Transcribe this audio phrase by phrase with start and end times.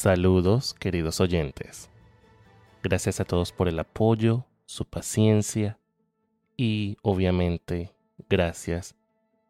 [0.00, 1.90] Saludos, queridos oyentes.
[2.84, 5.76] Gracias a todos por el apoyo, su paciencia
[6.56, 7.92] y, obviamente,
[8.28, 8.94] gracias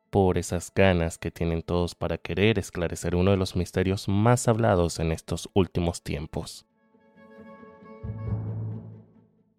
[0.09, 5.01] por esas ganas que tienen todos para querer esclarecer uno de los misterios más hablados
[5.01, 6.65] en estos últimos tiempos.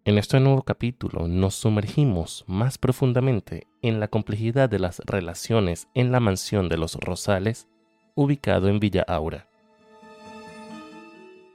[0.04, 6.10] En este nuevo capítulo nos sumergimos más profundamente en la complejidad de las relaciones en
[6.10, 7.68] la mansión de los Rosales,
[8.16, 9.49] ubicado en Villa Aura.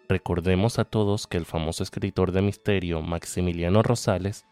[0.08, 4.46] Recordemos a todos que el famoso escritor de misterio Maximiliano Rosales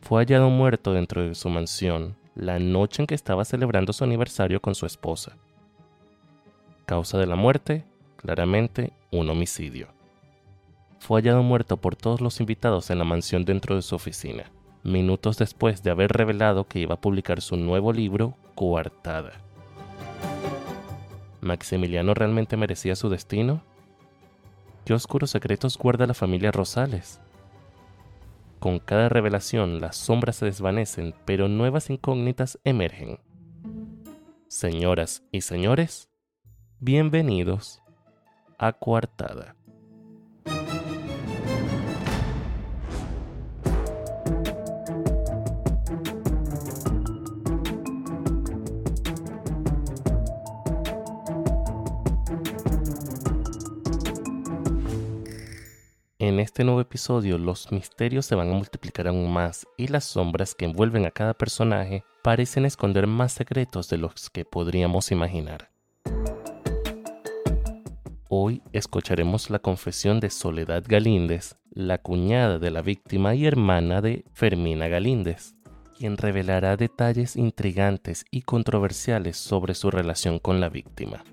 [0.00, 4.60] fue hallado muerto dentro de su mansión la noche en que estaba celebrando su aniversario
[4.60, 5.36] con su esposa.
[6.86, 7.84] Causa de la muerte,
[8.16, 9.88] claramente, un homicidio.
[10.98, 14.50] Fue hallado muerto por todos los invitados en la mansión dentro de su oficina,
[14.82, 19.32] minutos después de haber revelado que iba a publicar su nuevo libro, Coartada.
[21.40, 23.62] ¿Maximiliano realmente merecía su destino?
[24.84, 27.20] ¿Qué oscuros secretos guarda la familia Rosales?
[28.58, 33.20] Con cada revelación las sombras se desvanecen, pero nuevas incógnitas emergen.
[34.48, 36.10] Señoras y señores,
[36.78, 37.82] bienvenidos
[38.58, 39.54] a Coartada.
[56.30, 60.54] En este nuevo episodio los misterios se van a multiplicar aún más y las sombras
[60.54, 65.72] que envuelven a cada personaje parecen esconder más secretos de los que podríamos imaginar.
[68.28, 74.24] Hoy escucharemos la confesión de Soledad Galíndez, la cuñada de la víctima y hermana de
[74.32, 75.56] Fermina Galíndez,
[75.98, 81.24] quien revelará detalles intrigantes y controversiales sobre su relación con la víctima.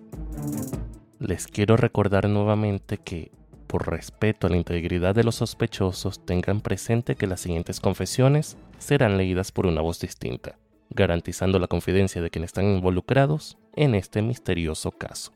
[1.19, 3.37] Les quiero recordar nuevamente que
[3.67, 9.17] por respeto a la integridad de los sospechosos, tengan presente que las siguientes confesiones serán
[9.17, 10.57] leídas por una voz distinta,
[10.89, 15.33] garantizando la confidencia de quienes están involucrados en este misterioso caso.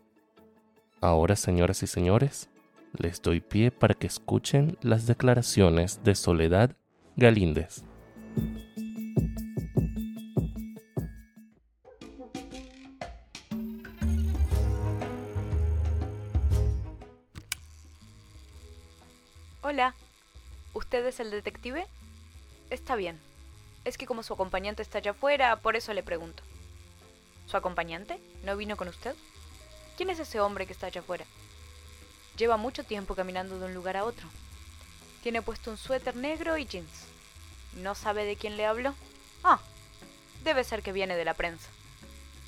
[1.02, 2.50] Ahora, señoras y señores,
[2.97, 6.75] les doy pie para que escuchen las declaraciones de Soledad
[7.16, 7.84] Galíndez.
[19.71, 19.95] Hola,
[20.73, 21.87] ¿usted es el detective?
[22.69, 23.17] Está bien.
[23.85, 26.43] Es que como su acompañante está allá afuera, por eso le pregunto.
[27.47, 28.19] ¿Su acompañante?
[28.43, 29.15] ¿No vino con usted?
[29.95, 31.23] ¿Quién es ese hombre que está allá afuera?
[32.35, 34.27] Lleva mucho tiempo caminando de un lugar a otro.
[35.23, 37.05] Tiene puesto un suéter negro y jeans.
[37.77, 38.93] ¿No sabe de quién le hablo?
[39.41, 39.61] Ah,
[40.43, 41.69] debe ser que viene de la prensa.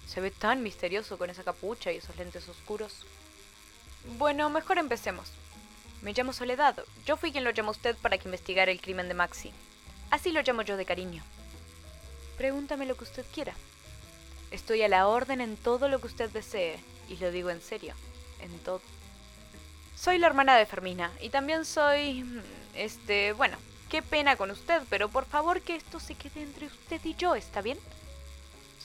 [0.07, 3.05] Se ve tan misterioso con esa capucha y esos lentes oscuros.
[4.17, 5.31] Bueno, mejor empecemos.
[6.03, 6.75] Me llamo Soledad.
[7.05, 9.53] Yo fui quien lo llamó a usted para que investigara el crimen de Maxi.
[10.11, 11.23] Así lo llamo yo de cariño.
[12.37, 13.53] Pregúntame lo que usted quiera.
[14.51, 16.77] Estoy a la orden en todo lo que usted desee,
[17.07, 17.95] y lo digo en serio,
[18.41, 18.81] en todo.
[19.95, 22.25] Soy la hermana de Fermina, y también soy...
[22.75, 23.57] Este, bueno,
[23.89, 27.33] qué pena con usted, pero por favor que esto se quede entre usted y yo,
[27.33, 27.79] ¿está bien?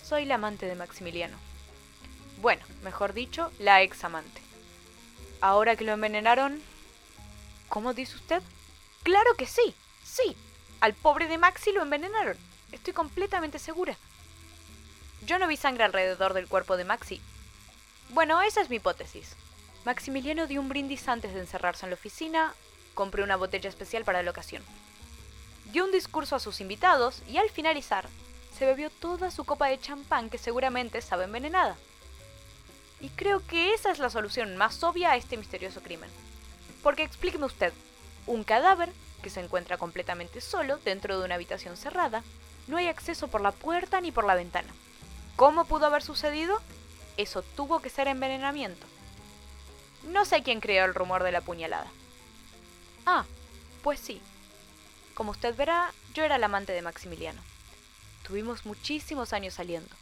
[0.04, 1.36] Soy la amante de Maximiliano.
[2.40, 4.40] Bueno, mejor dicho, la ex amante.
[5.40, 6.62] Ahora que lo envenenaron,
[7.68, 8.42] ¿Cómo dice usted?
[9.02, 9.74] Claro que sí,
[10.04, 10.36] sí.
[10.80, 12.36] Al pobre de Maxi lo envenenaron.
[12.72, 13.96] Estoy completamente segura.
[15.26, 17.20] Yo no vi sangre alrededor del cuerpo de Maxi.
[18.10, 19.36] Bueno, esa es mi hipótesis.
[19.84, 22.54] Maximiliano dio un brindis antes de encerrarse en la oficina,
[22.94, 24.62] compré una botella especial para la ocasión.
[25.72, 28.08] Dio un discurso a sus invitados y al finalizar,
[28.56, 31.76] se bebió toda su copa de champán que seguramente estaba envenenada.
[33.00, 36.10] Y creo que esa es la solución más obvia a este misterioso crimen.
[36.82, 37.72] Porque explíqueme usted,
[38.26, 38.90] un cadáver
[39.22, 42.22] que se encuentra completamente solo dentro de una habitación cerrada,
[42.66, 44.68] no hay acceso por la puerta ni por la ventana.
[45.36, 46.60] ¿Cómo pudo haber sucedido?
[47.16, 48.86] Eso tuvo que ser envenenamiento.
[50.04, 51.90] No sé quién creó el rumor de la puñalada.
[53.06, 53.24] Ah,
[53.82, 54.20] pues sí.
[55.14, 57.40] Como usted verá, yo era el amante de Maximiliano.
[58.26, 59.94] Tuvimos muchísimos años saliendo.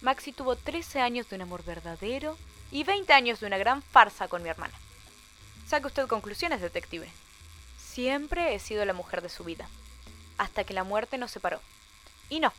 [0.00, 2.38] Maxi tuvo 13 años de un amor verdadero
[2.70, 4.74] y 20 años de una gran farsa con mi hermana.
[5.66, 7.10] Saque usted conclusiones, detective.
[7.76, 9.68] Siempre he sido la mujer de su vida,
[10.38, 11.60] hasta que la muerte nos separó.
[12.30, 12.52] Y no,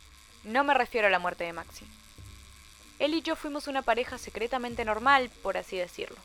[0.44, 1.86] no me refiero a la muerte de Maxi.
[2.98, 6.16] Él y yo fuimos una pareja secretamente normal, por así decirlo.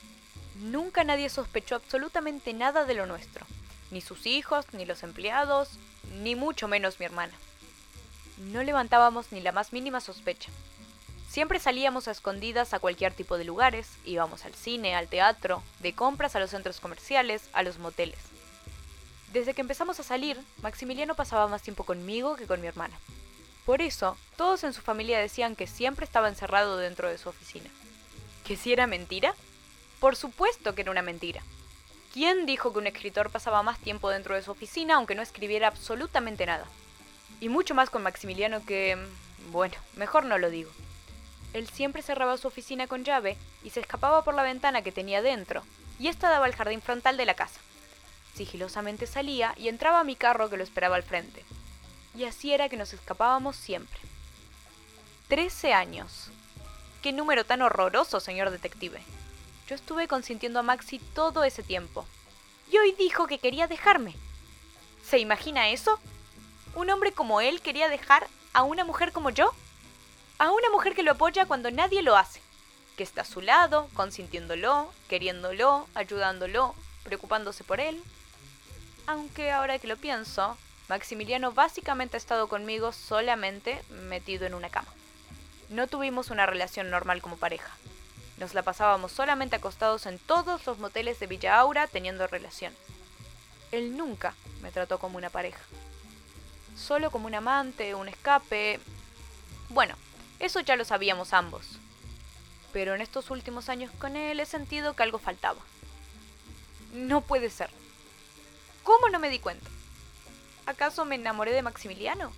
[0.55, 3.45] Nunca nadie sospechó absolutamente nada de lo nuestro,
[3.91, 5.69] ni sus hijos, ni los empleados,
[6.21, 7.33] ni mucho menos mi hermana.
[8.51, 10.51] No levantábamos ni la más mínima sospecha.
[11.33, 15.93] Siempre salíamos a escondidas a cualquier tipo de lugares, íbamos al cine, al teatro, de
[15.93, 18.19] compras a los centros comerciales, a los moteles.
[19.31, 22.95] Desde que empezamos a salir, Maximiliano pasaba más tiempo conmigo que con mi hermana.
[23.65, 27.71] Por eso, todos en su familia decían que siempre estaba encerrado dentro de su oficina.
[28.45, 29.33] ¿Que si era mentira?
[29.99, 31.41] Por supuesto que era una mentira.
[32.13, 35.69] ¿Quién dijo que un escritor pasaba más tiempo dentro de su oficina aunque no escribiera
[35.69, 36.67] absolutamente nada?
[37.41, 39.03] Y mucho más con Maximiliano que...
[39.51, 40.69] Bueno, mejor no lo digo.
[41.53, 45.21] Él siempre cerraba su oficina con llave y se escapaba por la ventana que tenía
[45.21, 45.63] dentro,
[45.99, 47.59] y esta daba al jardín frontal de la casa.
[48.35, 51.45] Sigilosamente salía y entraba a mi carro que lo esperaba al frente.
[52.15, 53.99] Y así era que nos escapábamos siempre.
[55.27, 56.29] Trece años.
[57.01, 59.01] Qué número tan horroroso, señor detective.
[59.67, 62.05] Yo estuve consintiendo a Maxi todo ese tiempo.
[62.71, 64.15] Y hoy dijo que quería dejarme.
[65.03, 65.99] ¿Se imagina eso?
[66.75, 69.51] ¿Un hombre como él quería dejar a una mujer como yo?
[70.43, 72.41] A una mujer que lo apoya cuando nadie lo hace.
[72.97, 78.03] Que está a su lado, consintiéndolo, queriéndolo, ayudándolo, preocupándose por él.
[79.07, 80.57] Aunque ahora que lo pienso,
[80.89, 84.89] Maximiliano básicamente ha estado conmigo solamente metido en una cama.
[85.69, 87.71] No tuvimos una relación normal como pareja.
[88.35, 92.77] Nos la pasábamos solamente acostados en todos los moteles de Villa Aura teniendo relaciones.
[93.71, 95.61] Él nunca me trató como una pareja.
[96.75, 98.81] Solo como un amante, un escape.
[99.69, 99.95] Bueno,
[100.45, 101.65] eso ya lo sabíamos ambos.
[102.71, 105.59] Pero en estos últimos años con él he sentido que algo faltaba.
[106.93, 107.69] No puede ser.
[108.83, 109.69] ¿Cómo no me di cuenta?
[110.65, 112.31] ¿Acaso me enamoré de Maximiliano?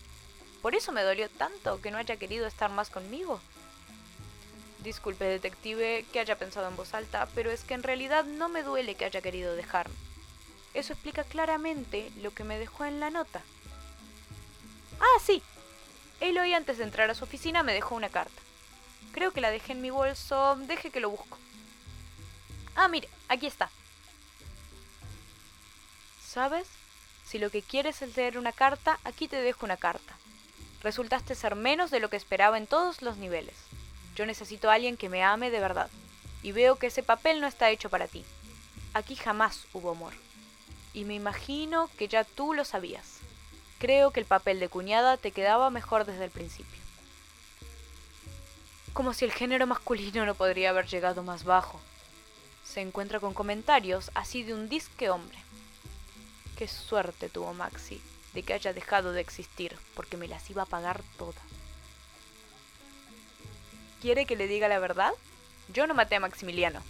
[0.62, 3.40] ¿Por eso me dolió tanto que no haya querido estar más conmigo?
[4.84, 8.62] Disculpe, detective, que haya pensado en voz alta, pero es que en realidad no me
[8.62, 9.96] duele que haya querido dejarme.
[10.76, 13.42] Eso explica claramente lo que me dejó en la nota.
[15.00, 15.42] Ah, sí.
[16.26, 18.42] Él hoy antes de entrar a su oficina me dejó una carta.
[19.12, 20.56] Creo que la dejé en mi bolso.
[20.56, 21.38] Deje que lo busco.
[22.76, 23.70] Ah, mire, aquí está.
[26.28, 26.68] ¿Sabes?
[27.28, 30.18] Si lo que quieres es leer una carta, aquí te dejo una carta.
[30.82, 33.56] Resultaste ser menos de lo que esperaba en todos los niveles.
[34.16, 35.92] Yo necesito a alguien que me ame de verdad.
[36.42, 38.26] Y veo que ese papel no está hecho para ti.
[38.96, 40.14] Aquí jamás hubo amor.
[40.92, 43.20] Y me imagino que ya tú lo sabías.
[43.80, 46.82] Creo que el papel de cuñada te quedaba mejor desde el principio.
[48.94, 51.80] Como si el género masculino no podría haber llegado más bajo.
[52.64, 55.38] Se encuentra con comentarios así de un disque hombre.
[56.58, 58.02] Qué suerte tuvo Maxi
[58.36, 61.42] de que haya dejado de existir, porque me las iba a pagar todas.
[64.02, 65.14] ¿Quiere que le diga la verdad?
[65.70, 66.84] Yo no maté a Maximiliano.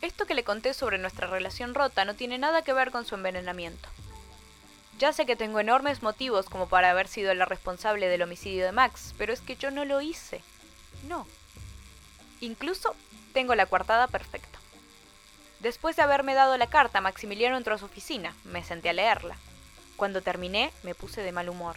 [0.00, 3.14] Esto que le conté sobre nuestra relación rota no tiene nada que ver con su
[3.14, 3.88] envenenamiento.
[4.98, 8.72] Ya sé que tengo enormes motivos como para haber sido la responsable del homicidio de
[8.72, 10.42] Max, pero es que yo no lo hice.
[11.08, 11.26] No.
[12.40, 12.94] Incluso
[13.32, 14.58] tengo la coartada perfecta.
[15.60, 18.34] Después de haberme dado la carta, Maximiliano entró a su oficina.
[18.44, 19.36] Me senté a leerla.
[19.96, 21.76] Cuando terminé, me puse de mal humor.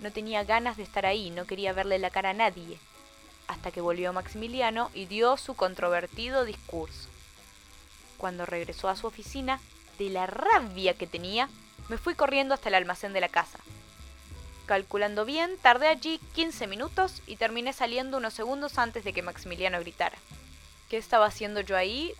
[0.00, 2.78] No tenía ganas de estar ahí, no quería verle la cara a nadie
[3.50, 7.08] hasta que volvió Maximiliano y dio su controvertido discurso.
[8.16, 9.60] Cuando regresó a su oficina,
[9.98, 11.48] de la rabia que tenía,
[11.90, 13.58] me fui corriendo hasta el almacén de la casa.
[14.66, 19.80] Calculando bien, tardé allí 15 minutos y terminé saliendo unos segundos antes de que Maximiliano
[19.80, 20.16] gritara.
[20.88, 22.14] ¿Qué estaba haciendo yo ahí?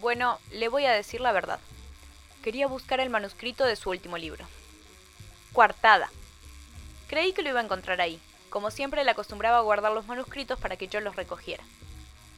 [0.00, 1.60] Bueno, le voy a decir la verdad.
[2.42, 4.46] Quería buscar el manuscrito de su último libro.
[5.52, 6.10] Cuartada.
[7.06, 8.18] Creí que lo iba a encontrar ahí,
[8.48, 11.62] como siempre, le acostumbraba a guardar los manuscritos para que yo los recogiera.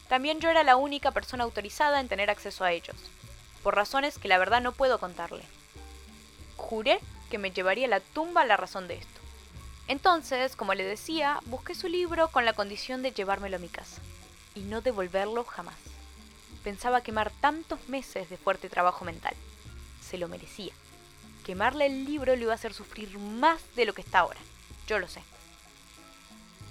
[0.08, 2.96] También yo era la única persona autorizada en tener acceso a ellos,
[3.62, 5.44] por razones que la verdad no puedo contarle.
[6.62, 7.00] Juré
[7.30, 9.20] que me llevaría a la tumba la razón de esto.
[9.88, 14.00] Entonces, como le decía, busqué su libro con la condición de llevármelo a mi casa,
[14.54, 15.76] y no devolverlo jamás.
[16.62, 19.34] Pensaba quemar tantos meses de fuerte trabajo mental.
[20.00, 20.72] Se lo merecía.
[21.44, 24.40] Quemarle el libro lo iba a hacer sufrir más de lo que está ahora.
[24.86, 25.22] Yo lo sé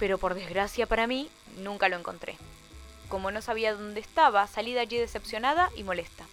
[0.02, 2.36] pero por desgracia para mí, nunca lo encontré.
[3.08, 6.26] Como no sabía dónde estaba, salí de allí decepcionada y molesta.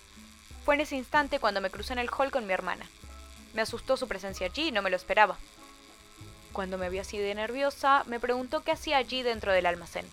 [0.64, 2.86] Fue en ese instante cuando me crucé en el hall con mi hermana.
[3.54, 5.36] Me asustó su presencia allí y no me lo esperaba.
[6.52, 10.06] Cuando me vi así de nerviosa, me preguntó qué hacía allí dentro del almacén.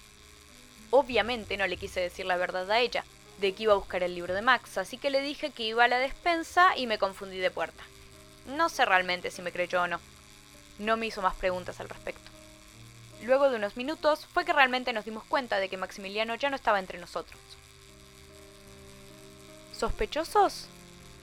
[0.91, 3.03] Obviamente no le quise decir la verdad a ella,
[3.39, 5.83] de que iba a buscar el libro de Max, así que le dije que iba
[5.83, 7.83] a la despensa y me confundí de puerta.
[8.47, 9.99] No sé realmente si me creyó o no.
[10.77, 12.31] No me hizo más preguntas al respecto.
[13.23, 16.55] Luego de unos minutos fue que realmente nos dimos cuenta de que Maximiliano ya no
[16.55, 17.39] estaba entre nosotros.
[19.75, 20.67] ¿Sospechosos?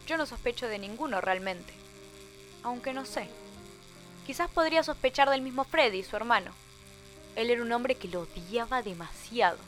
[0.07, 1.73] Yo no sospecho de ninguno realmente.
[2.63, 3.29] Aunque no sé.
[4.27, 6.53] Quizás podría sospechar del mismo Freddy, su hermano.
[7.35, 9.59] Él era un hombre que lo odiaba demasiado.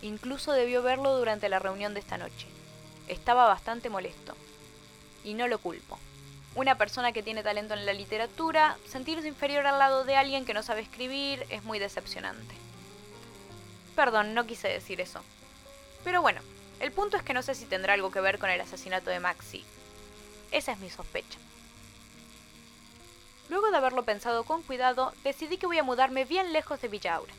[0.00, 2.46] Incluso debió verlo durante la reunión de esta noche.
[3.08, 4.34] Estaba bastante molesto.
[5.24, 5.98] Y no lo culpo.
[6.54, 10.54] Una persona que tiene talento en la literatura, sentirse inferior al lado de alguien que
[10.54, 12.54] no sabe escribir es muy decepcionante.
[13.96, 15.20] Perdón, no quise decir eso.
[16.04, 16.40] Pero bueno,
[16.80, 19.20] el punto es que no sé si tendrá algo que ver con el asesinato de
[19.20, 19.64] Maxi.
[20.50, 21.38] Esa es mi sospecha.
[23.52, 27.16] Luego de haberlo pensado con cuidado, decidí que voy a mudarme bien lejos de Villa
[27.16, 27.34] Aura.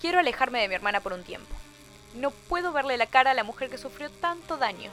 [0.00, 1.52] Quiero alejarme de mi hermana por un tiempo.
[2.14, 4.92] No puedo verle la cara a la mujer que sufrió tanto daño.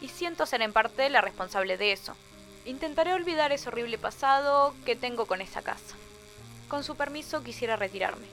[0.00, 2.14] Y siento ser en parte la responsable de eso.
[2.64, 5.96] Intentaré olvidar ese horrible pasado que tengo con esa casa.
[6.68, 8.28] Con su permiso quisiera retirarme.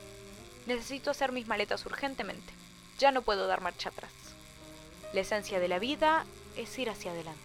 [0.68, 2.54] Necesito hacer mis maletas urgentemente.
[3.00, 4.12] Ya no puedo dar marcha atrás.
[5.14, 7.42] La esencia de la vida es ir hacia adelante.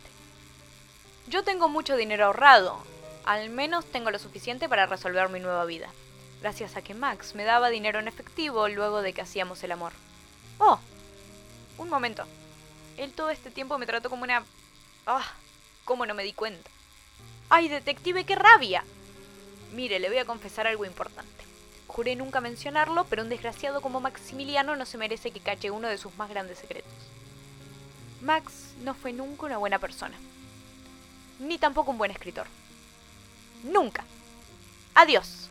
[1.26, 2.84] Yo tengo mucho dinero ahorrado.
[3.28, 5.90] Al menos tengo lo suficiente para resolver mi nueva vida.
[6.40, 9.92] Gracias a que Max me daba dinero en efectivo luego de que hacíamos el amor.
[10.56, 10.78] Oh,
[11.76, 12.24] un momento.
[12.96, 14.42] Él todo este tiempo me trató como una...
[15.06, 15.30] Ah,
[15.84, 16.70] ¿cómo no me di cuenta?
[17.50, 18.82] ¡Ay, detective, qué rabia!
[19.74, 21.44] Mire, le voy a confesar algo importante.
[21.86, 25.98] Juré nunca mencionarlo, pero un desgraciado como Maximiliano no se merece que cache uno de
[25.98, 26.94] sus más grandes secretos.
[28.22, 30.16] Max no fue nunca una buena persona.
[31.40, 32.46] Ni tampoco un buen escritor.
[33.64, 34.04] Nunca.
[34.94, 35.48] Adiós.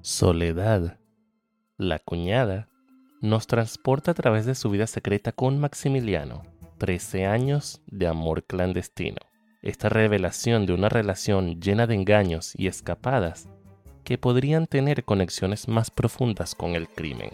[0.00, 0.98] Soledad,
[1.76, 2.68] la cuñada,
[3.20, 6.42] nos transporta a través de su vida secreta con Maximiliano,
[6.78, 9.23] 13 años de amor clandestino.
[9.64, 13.48] Esta revelación de una relación llena de engaños y escapadas
[14.04, 17.30] que podrían tener conexiones más profundas con el crimen.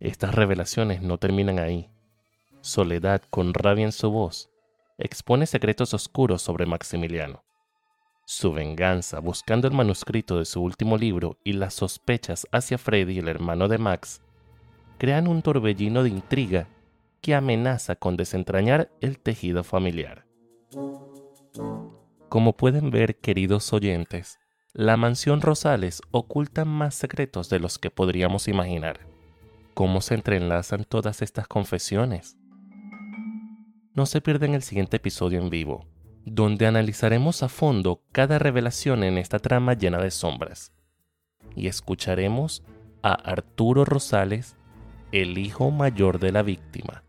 [0.00, 1.90] Estas revelaciones no terminan ahí.
[2.62, 4.48] Soledad, con rabia en su voz,
[4.96, 7.44] expone secretos oscuros sobre Maximiliano.
[8.24, 13.28] Su venganza buscando el manuscrito de su último libro y las sospechas hacia Freddy, el
[13.28, 14.22] hermano de Max,
[14.96, 16.68] crean un torbellino de intriga
[17.22, 20.26] que amenaza con desentrañar el tejido familiar.
[22.28, 24.38] Como pueden ver, queridos oyentes,
[24.74, 29.00] la mansión Rosales oculta más secretos de los que podríamos imaginar.
[29.72, 32.36] ¿Cómo se entrelazan todas estas confesiones?
[33.94, 35.86] no se pierdan el siguiente episodio en vivo,
[36.24, 40.72] donde analizaremos a fondo cada revelación en esta trama llena de sombras.
[41.54, 42.62] Y escucharemos
[43.02, 44.56] a Arturo Rosales,
[45.10, 47.04] el hijo mayor de la víctima.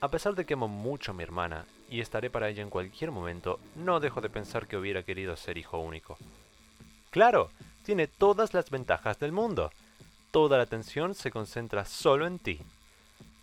[0.00, 3.10] A pesar de que amo mucho a mi hermana y estaré para ella en cualquier
[3.10, 6.18] momento, no dejo de pensar que hubiera querido ser hijo único.
[7.10, 7.50] Claro,
[7.82, 9.70] tiene todas las ventajas del mundo.
[10.32, 12.60] Toda la atención se concentra solo en ti.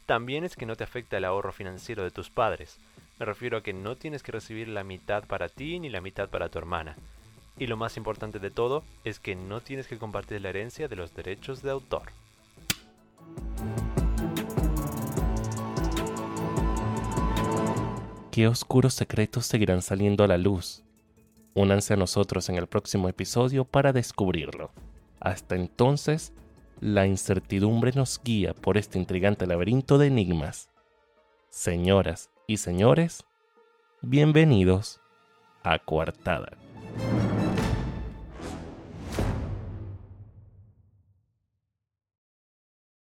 [0.05, 2.77] También es que no te afecta el ahorro financiero de tus padres.
[3.17, 6.29] Me refiero a que no tienes que recibir la mitad para ti ni la mitad
[6.29, 6.95] para tu hermana.
[7.57, 10.98] Y lo más importante de todo es que no tienes que compartir la herencia de
[10.98, 12.12] los derechos de autor.
[18.33, 20.83] ¿Qué oscuros secretos seguirán saliendo a la luz?
[21.53, 24.71] Únanse a nosotros en el próximo episodio para descubrirlo.
[25.19, 26.33] Hasta entonces,
[26.79, 30.71] la incertidumbre nos guía por este intrigante laberinto de enigmas.
[31.49, 33.23] Señoras y señores,
[34.01, 34.99] bienvenidos
[35.61, 36.57] a Coartada.